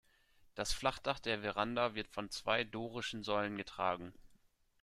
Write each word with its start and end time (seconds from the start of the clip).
Das 0.55 0.73
Flachdach 0.73 1.19
der 1.19 1.41
Veranda 1.41 1.93
wird 1.93 2.07
von 2.09 2.31
zwei 2.31 2.63
dorischen 2.63 3.21
Säulen 3.21 3.55
getragen. 3.55 4.15